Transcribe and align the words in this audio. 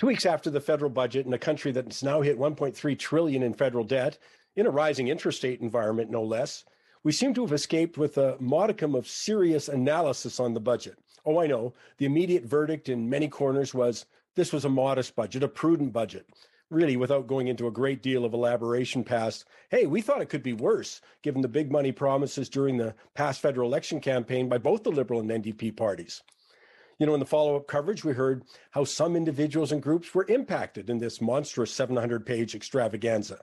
Two 0.00 0.06
weeks 0.06 0.24
after 0.24 0.48
the 0.48 0.62
federal 0.62 0.90
budget 0.90 1.26
in 1.26 1.34
a 1.34 1.38
country 1.38 1.72
that's 1.72 2.02
now 2.02 2.22
hit 2.22 2.38
1.3 2.38 2.98
trillion 2.98 3.42
in 3.42 3.52
federal 3.52 3.84
debt, 3.84 4.16
in 4.56 4.64
a 4.64 4.70
rising 4.70 5.08
interest 5.08 5.44
rate 5.44 5.60
environment, 5.60 6.10
no 6.10 6.22
less, 6.22 6.64
we 7.02 7.12
seem 7.12 7.34
to 7.34 7.42
have 7.42 7.52
escaped 7.52 7.98
with 7.98 8.16
a 8.16 8.38
modicum 8.40 8.94
of 8.94 9.06
serious 9.06 9.68
analysis 9.68 10.40
on 10.40 10.54
the 10.54 10.58
budget. 10.58 10.98
Oh, 11.26 11.38
I 11.38 11.46
know. 11.46 11.74
The 11.98 12.06
immediate 12.06 12.44
verdict 12.44 12.88
in 12.88 13.10
many 13.10 13.28
corners 13.28 13.74
was 13.74 14.06
this 14.36 14.54
was 14.54 14.64
a 14.64 14.70
modest 14.70 15.14
budget, 15.16 15.42
a 15.42 15.48
prudent 15.48 15.92
budget. 15.92 16.26
Really, 16.70 16.96
without 16.96 17.26
going 17.26 17.48
into 17.48 17.66
a 17.66 17.70
great 17.70 18.02
deal 18.02 18.24
of 18.24 18.32
elaboration 18.32 19.04
past, 19.04 19.44
hey, 19.68 19.84
we 19.84 20.00
thought 20.00 20.22
it 20.22 20.30
could 20.30 20.42
be 20.42 20.54
worse 20.54 21.02
given 21.20 21.42
the 21.42 21.46
big 21.46 21.70
money 21.70 21.92
promises 21.92 22.48
during 22.48 22.78
the 22.78 22.94
past 23.12 23.42
federal 23.42 23.68
election 23.68 24.00
campaign 24.00 24.48
by 24.48 24.56
both 24.56 24.82
the 24.82 24.90
Liberal 24.90 25.20
and 25.20 25.28
NDP 25.28 25.76
parties. 25.76 26.22
You 27.00 27.06
know, 27.06 27.14
in 27.14 27.20
the 27.20 27.26
follow 27.26 27.56
up 27.56 27.66
coverage, 27.66 28.04
we 28.04 28.12
heard 28.12 28.44
how 28.72 28.84
some 28.84 29.16
individuals 29.16 29.72
and 29.72 29.82
groups 29.82 30.14
were 30.14 30.26
impacted 30.28 30.90
in 30.90 30.98
this 30.98 31.22
monstrous 31.22 31.72
700 31.72 32.26
page 32.26 32.54
extravaganza. 32.54 33.40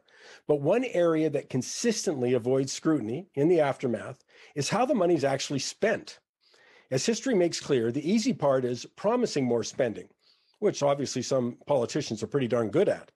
But 0.48 0.62
one 0.62 0.86
area 0.86 1.28
that 1.32 1.50
consistently 1.50 2.34
avoids 2.34 2.72
scrutiny 2.72 3.30
in 3.34 3.48
the 3.48 3.60
aftermath 3.60 4.24
is 4.54 4.70
how 4.70 4.86
the 4.86 4.94
money 4.94 5.16
is 5.16 5.24
actually 5.24 5.58
spent. 5.58 6.20
As 6.92 7.08
history 7.08 7.34
makes 7.34 7.60
clear, 7.60 7.92
the 7.92 8.08
easy 8.08 8.32
part 8.32 8.64
is 8.64 8.86
promising 8.96 9.46
more 9.46 9.64
spending, 9.64 10.08
which 10.60 10.84
obviously 10.84 11.24
some 11.24 11.58
politicians 11.66 12.22
are 12.22 12.28
pretty 12.28 12.48
darn 12.48 12.70
good 12.70 12.88
at. 12.88 13.12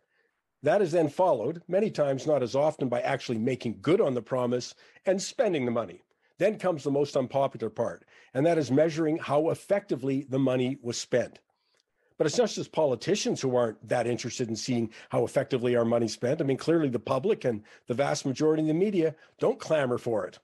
That 0.63 0.81
is 0.81 0.91
then 0.91 1.09
followed, 1.09 1.61
many 1.67 1.91
times 1.91 2.25
not 2.25 2.41
as 2.41 2.55
often, 2.55 2.89
by 2.89 3.01
actually 3.01 3.37
making 3.37 3.77
good 3.83 4.01
on 4.01 4.15
the 4.15 4.23
promise 4.23 4.73
and 5.05 5.21
spending 5.21 5.65
the 5.65 5.71
money. 5.71 6.01
Then 6.37 6.57
comes 6.57 6.83
the 6.83 6.91
most 6.91 7.15
unpopular 7.15 7.69
part, 7.69 8.05
and 8.33 8.45
that 8.45 8.57
is 8.57 8.71
measuring 8.71 9.17
how 9.17 9.49
effectively 9.49 10.25
the 10.29 10.39
money 10.39 10.77
was 10.81 10.97
spent. 10.97 11.39
But 12.17 12.27
it's 12.27 12.37
not 12.37 12.49
just 12.49 12.71
politicians 12.71 13.41
who 13.41 13.55
aren't 13.55 13.87
that 13.87 14.05
interested 14.05 14.47
in 14.47 14.55
seeing 14.55 14.91
how 15.09 15.23
effectively 15.23 15.75
our 15.75 15.85
money's 15.85 16.13
spent. 16.13 16.39
I 16.39 16.43
mean, 16.43 16.57
clearly 16.57 16.89
the 16.89 16.99
public 16.99 17.45
and 17.45 17.63
the 17.87 17.95
vast 17.95 18.25
majority 18.25 18.61
of 18.61 18.67
the 18.67 18.73
media 18.73 19.15
don't 19.39 19.59
clamor 19.59 19.97
for 19.97 20.27
it. 20.27 20.37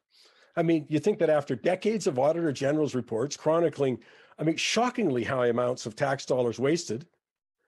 I 0.56 0.64
mean, 0.64 0.88
you 0.90 0.98
think 1.00 1.20
that 1.20 1.30
after 1.30 1.56
decades 1.56 2.08
of 2.08 2.18
Auditor 2.18 2.52
General's 2.52 2.96
reports 2.96 3.38
chronicling, 3.38 4.00
I 4.40 4.44
mean, 4.44 4.56
shockingly 4.56 5.24
high 5.24 5.48
amounts 5.48 5.86
of 5.86 5.96
tax 5.96 6.26
dollars 6.26 6.58
wasted, 6.58 7.06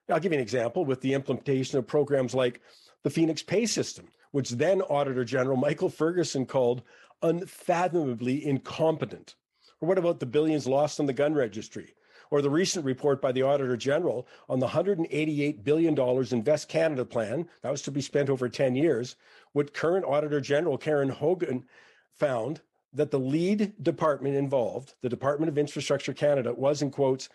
I'll 0.09 0.19
give 0.19 0.31
you 0.31 0.39
an 0.39 0.43
example 0.43 0.85
with 0.85 1.01
the 1.01 1.13
implementation 1.13 1.77
of 1.77 1.85
programs 1.85 2.33
like 2.33 2.61
the 3.03 3.11
Phoenix 3.11 3.43
Pay 3.43 3.67
System, 3.67 4.07
which 4.31 4.51
then 4.51 4.81
Auditor 4.83 5.25
General 5.25 5.57
Michael 5.57 5.89
Ferguson 5.89 6.45
called 6.45 6.83
unfathomably 7.21 8.45
incompetent? 8.45 9.35
Or 9.81 9.87
what 9.87 9.97
about 9.97 10.19
the 10.19 10.25
billions 10.25 10.67
lost 10.67 10.99
on 10.99 11.05
the 11.05 11.13
gun 11.13 11.33
registry? 11.33 11.93
Or 12.31 12.41
the 12.41 12.49
recent 12.49 12.85
report 12.85 13.21
by 13.21 13.31
the 13.31 13.41
Auditor 13.41 13.75
General 13.75 14.27
on 14.47 14.59
the 14.59 14.67
$188 14.67 15.63
billion 15.63 15.97
Invest 15.97 16.69
Canada 16.69 17.03
plan, 17.03 17.47
that 17.63 17.71
was 17.71 17.81
to 17.83 17.91
be 17.91 18.01
spent 18.01 18.29
over 18.29 18.47
10 18.47 18.75
years, 18.75 19.15
what 19.53 19.73
current 19.73 20.05
Auditor 20.05 20.39
General 20.39 20.77
Karen 20.77 21.09
Hogan 21.09 21.65
found 22.13 22.61
that 22.93 23.09
the 23.09 23.19
lead 23.19 23.73
department 23.83 24.35
involved, 24.35 24.93
the 25.01 25.09
Department 25.09 25.49
of 25.49 25.57
Infrastructure 25.57 26.13
Canada, 26.13 26.53
was 26.53 26.81
in 26.81 26.91
quotes, 26.91 27.29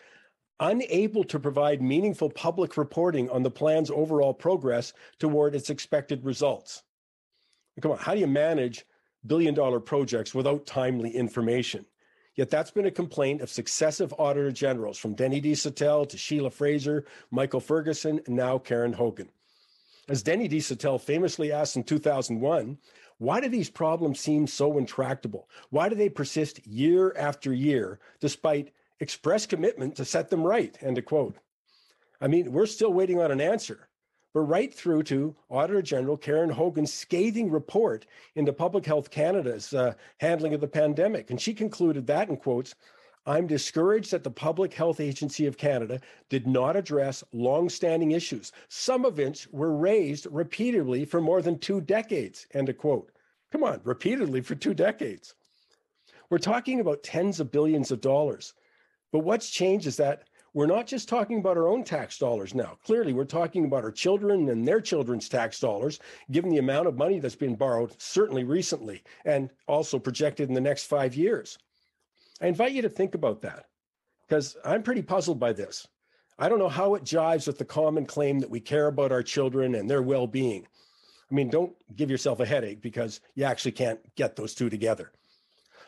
unable 0.61 1.23
to 1.25 1.39
provide 1.39 1.81
meaningful 1.81 2.29
public 2.29 2.77
reporting 2.77 3.29
on 3.29 3.43
the 3.43 3.51
plan's 3.51 3.91
overall 3.91 4.33
progress 4.33 4.93
toward 5.19 5.55
its 5.55 5.69
expected 5.69 6.23
results. 6.23 6.83
Come 7.81 7.91
on, 7.91 7.97
how 7.97 8.13
do 8.13 8.19
you 8.19 8.27
manage 8.27 8.85
billion 9.25 9.53
dollar 9.53 9.79
projects 9.79 10.35
without 10.35 10.65
timely 10.65 11.11
information. 11.11 11.85
Yet 12.35 12.49
that's 12.49 12.71
been 12.71 12.85
a 12.85 12.91
complaint 12.91 13.41
of 13.41 13.49
successive 13.49 14.13
auditor 14.17 14.51
generals 14.51 14.97
from 14.97 15.15
Denis 15.15 15.39
Desautels 15.39 16.09
to 16.09 16.17
Sheila 16.17 16.51
Fraser, 16.51 17.05
Michael 17.31 17.61
Ferguson, 17.61 18.19
and 18.25 18.35
now 18.35 18.57
Karen 18.57 18.93
Hogan. 18.93 19.29
As 20.09 20.21
Denis 20.21 20.49
Desautels 20.49 21.01
famously 21.01 21.51
asked 21.51 21.77
in 21.77 21.83
2001, 21.83 22.77
why 23.17 23.39
do 23.39 23.47
these 23.47 23.69
problems 23.69 24.19
seem 24.19 24.45
so 24.45 24.77
intractable? 24.77 25.49
Why 25.69 25.87
do 25.87 25.95
they 25.95 26.09
persist 26.09 26.65
year 26.67 27.15
after 27.17 27.53
year 27.53 27.99
despite 28.19 28.73
express 28.99 29.45
commitment 29.45 29.95
to 29.95 30.05
set 30.05 30.29
them 30.29 30.43
right? 30.43 30.77
End 30.81 30.97
of 30.97 31.05
quote. 31.05 31.37
I 32.19 32.27
mean, 32.27 32.51
we're 32.51 32.65
still 32.65 32.91
waiting 32.91 33.21
on 33.21 33.31
an 33.31 33.41
answer 33.41 33.87
but 34.35 34.41
right 34.41 34.73
through 34.73 35.01
to 35.01 35.33
Auditor 35.49 35.81
General 35.81 36.17
Karen 36.17 36.49
Hogan's 36.49 36.93
scathing 36.93 37.49
report 37.49 38.05
into 38.35 38.51
Public 38.51 38.85
Health 38.85 39.09
Canada's 39.09 39.73
uh, 39.73 39.93
handling 40.17 40.53
of 40.53 40.59
the 40.59 40.67
pandemic. 40.67 41.29
And 41.31 41.39
she 41.39 41.53
concluded 41.53 42.05
that, 42.07 42.27
in 42.27 42.35
quotes, 42.35 42.75
I'm 43.25 43.47
discouraged 43.47 44.11
that 44.11 44.25
the 44.25 44.29
Public 44.29 44.73
Health 44.73 44.99
Agency 44.99 45.45
of 45.45 45.57
Canada 45.57 46.01
did 46.27 46.47
not 46.47 46.75
address 46.75 47.23
long-standing 47.31 48.11
issues, 48.11 48.51
some 48.67 49.05
of 49.05 49.17
which 49.17 49.47
were 49.53 49.73
raised 49.73 50.27
repeatedly 50.29 51.05
for 51.05 51.21
more 51.21 51.41
than 51.41 51.57
two 51.57 51.79
decades. 51.79 52.45
End 52.53 52.67
of 52.67 52.77
quote. 52.77 53.13
Come 53.53 53.63
on, 53.63 53.79
repeatedly 53.85 54.41
for 54.41 54.55
two 54.55 54.73
decades. 54.73 55.33
We're 56.29 56.39
talking 56.39 56.81
about 56.81 57.03
tens 57.03 57.39
of 57.39 57.53
billions 57.53 57.89
of 57.89 58.01
dollars. 58.01 58.53
But 59.13 59.19
what's 59.19 59.49
changed 59.49 59.87
is 59.87 59.95
that 59.95 60.23
we're 60.55 60.65
not 60.65 60.87
just 60.87 61.09
talking 61.09 61.39
about 61.39 61.57
our 61.57 61.67
own 61.67 61.83
tax 61.83 62.17
dollars 62.17 62.55
now. 62.55 62.77
Clearly, 62.85 63.11
we're 63.11 63.25
talking 63.25 63.65
about 63.65 63.83
our 63.83 63.91
children 63.91 64.47
and 64.47 64.65
their 64.65 64.79
children's 64.79 65.27
tax 65.27 65.59
dollars, 65.59 65.99
given 66.31 66.49
the 66.49 66.59
amount 66.59 66.87
of 66.87 66.97
money 66.97 67.19
that's 67.19 67.35
been 67.35 67.55
borrowed, 67.55 67.93
certainly 68.01 68.45
recently, 68.45 69.03
and 69.25 69.49
also 69.67 69.99
projected 69.99 70.47
in 70.47 70.55
the 70.55 70.61
next 70.61 70.85
five 70.85 71.13
years. 71.13 71.57
I 72.41 72.47
invite 72.47 72.71
you 72.71 72.81
to 72.83 72.89
think 72.89 73.15
about 73.15 73.41
that 73.41 73.65
because 74.25 74.55
I'm 74.63 74.81
pretty 74.81 75.01
puzzled 75.01 75.41
by 75.41 75.51
this. 75.51 75.85
I 76.39 76.47
don't 76.47 76.59
know 76.59 76.69
how 76.69 76.95
it 76.95 77.03
jives 77.03 77.47
with 77.47 77.57
the 77.57 77.65
common 77.65 78.05
claim 78.05 78.39
that 78.39 78.49
we 78.49 78.61
care 78.61 78.87
about 78.87 79.11
our 79.11 79.23
children 79.23 79.75
and 79.75 79.89
their 79.89 80.03
well 80.03 80.25
being. 80.25 80.65
I 81.29 81.35
mean, 81.35 81.49
don't 81.49 81.75
give 81.97 82.09
yourself 82.09 82.39
a 82.39 82.45
headache 82.45 82.81
because 82.81 83.19
you 83.35 83.43
actually 83.43 83.73
can't 83.73 83.99
get 84.15 84.37
those 84.37 84.55
two 84.55 84.69
together. 84.69 85.11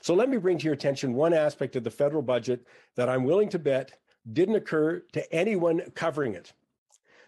So 0.01 0.13
let 0.13 0.29
me 0.29 0.37
bring 0.37 0.57
to 0.57 0.65
your 0.65 0.73
attention 0.73 1.13
one 1.13 1.33
aspect 1.33 1.77
of 1.77 1.85
the 1.85 1.89
federal 1.91 2.21
budget 2.21 2.67
that 2.95 3.07
I'm 3.07 3.23
willing 3.23 3.47
to 3.49 3.59
bet 3.59 3.93
didn't 4.31 4.55
occur 4.55 5.01
to 5.13 5.33
anyone 5.33 5.81
covering 5.95 6.33
it. 6.33 6.53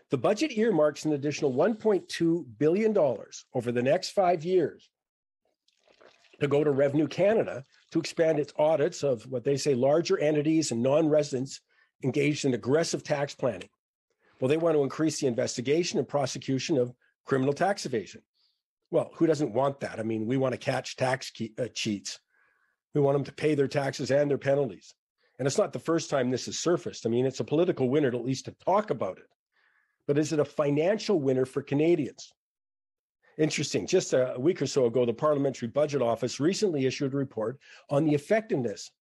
The 0.09 0.17
budget 0.17 0.57
earmarks 0.57 1.05
an 1.05 1.13
additional 1.13 1.53
$1.2 1.53 2.45
billion 2.57 2.97
over 2.97 3.71
the 3.71 3.83
next 3.83 4.09
five 4.09 4.43
years 4.43 4.89
to 6.39 6.47
go 6.47 6.63
to 6.63 6.71
Revenue 6.71 7.07
Canada 7.07 7.63
to 7.91 7.99
expand 7.99 8.39
its 8.39 8.53
audits 8.57 9.03
of 9.03 9.23
what 9.23 9.43
they 9.43 9.57
say 9.57 9.75
larger 9.75 10.17
entities 10.17 10.71
and 10.71 10.81
non 10.81 11.07
residents 11.09 11.61
engaged 12.03 12.45
in 12.45 12.53
aggressive 12.53 13.03
tax 13.03 13.35
planning. 13.35 13.69
Well, 14.39 14.49
they 14.49 14.57
want 14.57 14.75
to 14.75 14.83
increase 14.83 15.19
the 15.19 15.27
investigation 15.27 15.99
and 15.99 16.07
prosecution 16.07 16.77
of 16.77 16.93
criminal 17.25 17.53
tax 17.53 17.85
evasion. 17.85 18.21
Well, 18.89 19.11
who 19.15 19.27
doesn't 19.27 19.53
want 19.53 19.81
that? 19.81 19.99
I 19.99 20.03
mean, 20.03 20.25
we 20.25 20.37
want 20.37 20.53
to 20.53 20.57
catch 20.57 20.95
tax 20.95 21.31
uh, 21.59 21.67
cheats. 21.73 22.19
We 22.95 23.01
want 23.01 23.15
them 23.15 23.25
to 23.25 23.33
pay 23.33 23.53
their 23.53 23.67
taxes 23.67 24.09
and 24.09 24.29
their 24.29 24.37
penalties. 24.37 24.95
And 25.39 25.47
it's 25.47 25.57
not 25.57 25.71
the 25.71 25.79
first 25.79 26.09
time 26.09 26.29
this 26.29 26.45
has 26.47 26.59
surfaced. 26.59 27.05
I 27.05 27.09
mean, 27.09 27.25
it's 27.25 27.39
a 27.39 27.45
political 27.45 27.89
winner, 27.89 28.09
at 28.09 28.25
least 28.25 28.45
to 28.45 28.55
talk 28.65 28.91
about 28.91 29.17
it. 29.17 29.27
But 30.05 30.17
is 30.17 30.33
it 30.33 30.39
a 30.39 30.45
financial 30.45 31.19
winner 31.19 31.45
for 31.45 31.61
Canadians? 31.61 32.33
Interesting. 33.37 33.87
Just 33.87 34.11
a 34.11 34.35
week 34.37 34.61
or 34.61 34.67
so 34.67 34.85
ago, 34.85 35.05
the 35.05 35.13
Parliamentary 35.13 35.69
Budget 35.69 36.01
Office 36.01 36.41
recently 36.41 36.85
issued 36.85 37.13
a 37.13 37.17
report 37.17 37.57
on 37.89 38.03
the 38.03 38.13
effectiveness 38.13 38.91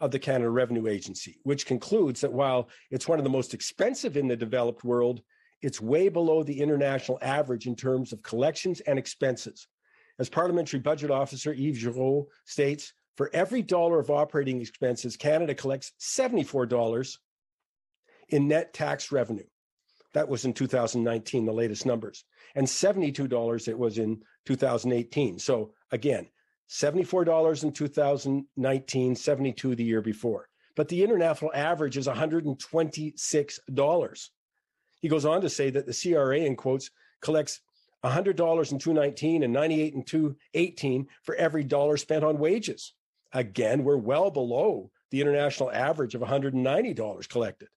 of 0.00 0.10
the 0.10 0.18
Canada 0.18 0.50
Revenue 0.50 0.88
Agency, 0.88 1.38
which 1.44 1.64
concludes 1.64 2.20
that 2.20 2.32
while 2.32 2.68
it's 2.90 3.06
one 3.06 3.18
of 3.18 3.24
the 3.24 3.30
most 3.30 3.54
expensive 3.54 4.16
in 4.16 4.26
the 4.26 4.36
developed 4.36 4.82
world, 4.82 5.22
it's 5.62 5.80
way 5.80 6.08
below 6.08 6.42
the 6.42 6.60
international 6.60 7.20
average 7.22 7.68
in 7.68 7.76
terms 7.76 8.12
of 8.12 8.20
collections 8.22 8.80
and 8.80 8.98
expenses. 8.98 9.68
As 10.18 10.28
Parliamentary 10.28 10.80
Budget 10.80 11.12
Officer 11.12 11.52
Yves 11.52 11.78
Giroux 11.78 12.26
states, 12.44 12.92
for 13.16 13.30
every 13.32 13.62
dollar 13.62 14.00
of 14.00 14.10
operating 14.10 14.60
expenses, 14.60 15.16
Canada 15.16 15.54
collects 15.54 15.92
$74 16.00 17.18
in 18.30 18.48
net 18.48 18.74
tax 18.74 19.12
revenue. 19.12 19.44
That 20.14 20.28
was 20.28 20.44
in 20.44 20.52
2019, 20.52 21.44
the 21.44 21.52
latest 21.52 21.86
numbers, 21.86 22.24
and 22.54 22.66
$72 22.66 23.68
it 23.68 23.78
was 23.78 23.98
in 23.98 24.22
2018. 24.46 25.38
So 25.38 25.74
again, 25.90 26.28
$74 26.70 27.64
in 27.64 27.72
2019, 27.72 29.16
72 29.16 29.74
the 29.74 29.84
year 29.84 30.00
before. 30.00 30.48
But 30.76 30.88
the 30.88 31.04
international 31.04 31.52
average 31.54 31.96
is 31.96 32.08
$126. 32.08 34.28
He 35.00 35.08
goes 35.08 35.24
on 35.24 35.40
to 35.40 35.50
say 35.50 35.70
that 35.70 35.86
the 35.86 35.92
CRA, 35.92 36.38
in 36.38 36.56
quotes, 36.56 36.90
collects 37.20 37.60
$100 38.04 38.28
in 38.28 38.34
2019 38.78 39.42
and 39.42 39.52
98 39.52 39.94
in 39.94 40.02
2018 40.02 41.06
for 41.22 41.34
every 41.36 41.64
dollar 41.64 41.96
spent 41.96 42.24
on 42.24 42.38
wages. 42.38 42.92
Again, 43.34 43.82
we're 43.82 43.96
well 43.96 44.30
below 44.30 44.90
the 45.10 45.20
international 45.20 45.70
average 45.70 46.14
of 46.14 46.22
$190 46.22 47.28
collected. 47.28 47.68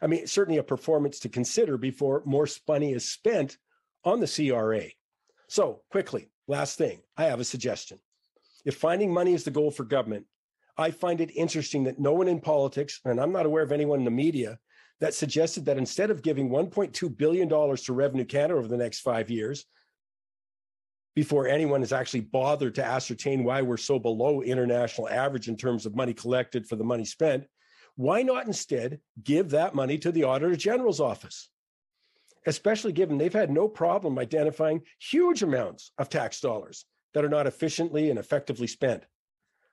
I 0.00 0.06
mean, 0.06 0.26
certainly 0.26 0.58
a 0.58 0.62
performance 0.62 1.18
to 1.20 1.30
consider 1.30 1.78
before 1.78 2.22
more 2.26 2.46
money 2.68 2.92
is 2.92 3.10
spent 3.10 3.56
on 4.04 4.20
the 4.20 4.26
CRA. 4.26 4.84
So, 5.48 5.80
quickly, 5.90 6.30
last 6.46 6.76
thing, 6.76 7.00
I 7.16 7.24
have 7.24 7.40
a 7.40 7.44
suggestion. 7.44 7.98
If 8.66 8.76
finding 8.76 9.12
money 9.12 9.32
is 9.32 9.44
the 9.44 9.50
goal 9.50 9.70
for 9.70 9.84
government, 9.84 10.26
I 10.76 10.90
find 10.90 11.22
it 11.22 11.34
interesting 11.34 11.84
that 11.84 11.98
no 11.98 12.12
one 12.12 12.28
in 12.28 12.40
politics, 12.40 13.00
and 13.06 13.18
I'm 13.18 13.32
not 13.32 13.46
aware 13.46 13.62
of 13.62 13.72
anyone 13.72 14.00
in 14.00 14.04
the 14.04 14.10
media, 14.10 14.58
that 15.00 15.14
suggested 15.14 15.64
that 15.66 15.78
instead 15.78 16.10
of 16.10 16.22
giving 16.22 16.50
$1.2 16.50 17.16
billion 17.16 17.48
to 17.48 17.92
Revenue 17.92 18.24
Canada 18.24 18.58
over 18.58 18.68
the 18.68 18.76
next 18.76 19.00
five 19.00 19.30
years, 19.30 19.64
before 21.16 21.48
anyone 21.48 21.80
has 21.80 21.94
actually 21.94 22.20
bothered 22.20 22.74
to 22.74 22.84
ascertain 22.84 23.42
why 23.42 23.62
we're 23.62 23.78
so 23.78 23.98
below 23.98 24.42
international 24.42 25.08
average 25.08 25.48
in 25.48 25.56
terms 25.56 25.86
of 25.86 25.96
money 25.96 26.12
collected 26.12 26.68
for 26.68 26.76
the 26.76 26.84
money 26.84 27.06
spent, 27.06 27.46
why 27.96 28.22
not 28.22 28.46
instead 28.46 29.00
give 29.24 29.50
that 29.50 29.74
money 29.74 29.96
to 29.96 30.12
the 30.12 30.24
Auditor 30.24 30.54
General's 30.54 31.00
office? 31.00 31.48
Especially 32.46 32.92
given 32.92 33.16
they've 33.16 33.32
had 33.32 33.50
no 33.50 33.66
problem 33.66 34.18
identifying 34.18 34.82
huge 35.00 35.42
amounts 35.42 35.90
of 35.96 36.10
tax 36.10 36.40
dollars 36.40 36.84
that 37.14 37.24
are 37.24 37.30
not 37.30 37.46
efficiently 37.46 38.10
and 38.10 38.18
effectively 38.18 38.66
spent. 38.66 39.02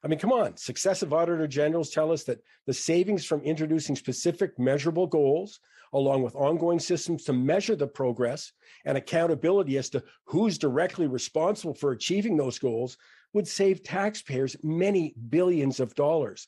I 0.03 0.09
mean, 0.09 0.19
come 0.19 0.33
on, 0.33 0.57
successive 0.57 1.13
auditor 1.13 1.47
generals 1.47 1.89
tell 1.89 2.11
us 2.11 2.23
that 2.25 2.43
the 2.67 2.73
savings 2.73 3.23
from 3.23 3.41
introducing 3.41 3.95
specific 3.95 4.59
measurable 4.59 5.07
goals, 5.07 5.61
along 5.93 6.23
with 6.23 6.35
ongoing 6.35 6.79
systems 6.79 7.23
to 7.23 7.33
measure 7.33 7.75
the 7.75 7.87
progress 7.87 8.51
and 8.83 8.97
accountability 8.97 9.77
as 9.77 9.89
to 9.91 10.03
who's 10.25 10.57
directly 10.57 11.07
responsible 11.07 11.73
for 11.73 11.91
achieving 11.91 12.35
those 12.35 12.59
goals, 12.59 12.97
would 13.31 13.47
save 13.47 13.81
taxpayers 13.81 14.57
many 14.61 15.15
billions 15.29 15.79
of 15.79 15.95
dollars. 15.95 16.47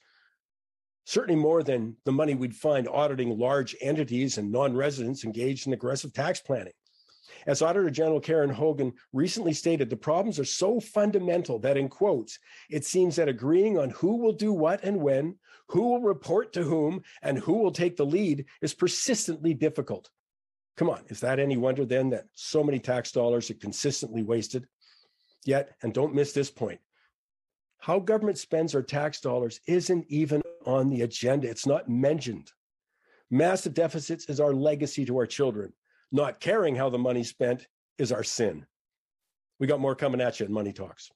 Certainly 1.05 1.39
more 1.39 1.63
than 1.63 1.95
the 2.03 2.11
money 2.11 2.35
we'd 2.35 2.55
find 2.55 2.87
auditing 2.89 3.37
large 3.37 3.75
entities 3.79 4.37
and 4.37 4.51
non 4.51 4.75
residents 4.75 5.23
engaged 5.23 5.67
in 5.67 5.73
aggressive 5.73 6.11
tax 6.13 6.41
planning. 6.41 6.73
As 7.45 7.61
Auditor 7.61 7.89
General 7.89 8.19
Karen 8.19 8.49
Hogan 8.49 8.93
recently 9.13 9.53
stated, 9.53 9.89
the 9.89 9.95
problems 9.95 10.39
are 10.39 10.45
so 10.45 10.79
fundamental 10.79 11.59
that, 11.59 11.77
in 11.77 11.89
quotes, 11.89 12.39
it 12.69 12.85
seems 12.85 13.15
that 13.15 13.29
agreeing 13.29 13.77
on 13.77 13.89
who 13.91 14.17
will 14.17 14.33
do 14.33 14.51
what 14.51 14.83
and 14.83 14.99
when, 14.99 15.35
who 15.67 15.89
will 15.89 16.01
report 16.01 16.53
to 16.53 16.63
whom, 16.63 17.01
and 17.21 17.37
who 17.37 17.53
will 17.53 17.71
take 17.71 17.97
the 17.97 18.05
lead 18.05 18.45
is 18.61 18.73
persistently 18.73 19.53
difficult. 19.53 20.09
Come 20.77 20.89
on, 20.89 21.03
is 21.07 21.21
that 21.21 21.39
any 21.39 21.57
wonder 21.57 21.85
then 21.85 22.09
that 22.09 22.25
so 22.33 22.63
many 22.63 22.79
tax 22.79 23.11
dollars 23.11 23.49
are 23.49 23.55
consistently 23.55 24.23
wasted? 24.23 24.67
Yet, 25.45 25.75
and 25.81 25.93
don't 25.93 26.15
miss 26.15 26.33
this 26.33 26.51
point, 26.51 26.79
how 27.79 27.99
government 27.99 28.37
spends 28.37 28.73
our 28.73 28.81
tax 28.81 29.21
dollars 29.21 29.59
isn't 29.67 30.05
even 30.09 30.41
on 30.65 30.89
the 30.89 31.01
agenda. 31.03 31.47
It's 31.47 31.67
not 31.67 31.87
mentioned. 31.87 32.51
Massive 33.29 33.73
deficits 33.73 34.25
is 34.25 34.39
our 34.39 34.53
legacy 34.53 35.05
to 35.05 35.17
our 35.17 35.25
children. 35.25 35.71
Not 36.11 36.39
caring 36.39 36.75
how 36.75 36.89
the 36.89 36.97
money's 36.97 37.29
spent 37.29 37.67
is 37.97 38.11
our 38.11 38.23
sin. 38.23 38.65
We 39.59 39.67
got 39.67 39.79
more 39.79 39.95
coming 39.95 40.21
at 40.21 40.39
you 40.39 40.45
in 40.45 40.51
Money 40.51 40.73
Talks. 40.73 41.09